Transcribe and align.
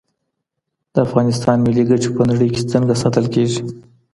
د 0.93 0.95
افغانستان 1.07 1.57
ملي 1.65 1.83
ګټي 1.89 2.09
په 2.17 2.23
نړۍ 2.31 2.49
کي 2.55 2.61
څنګه 2.71 2.93
ساتل 3.01 3.25
کیږي؟ 3.33 3.61